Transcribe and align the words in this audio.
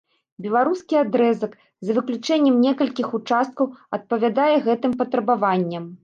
Беларускі 0.43 0.95
адрэзак, 1.01 1.51
за 1.87 1.91
выключэннем 1.97 2.55
некалькіх 2.67 3.07
участкаў, 3.19 3.69
адпавядае 3.97 4.47
гэтым 4.69 4.97
патрабаванням. 5.03 5.85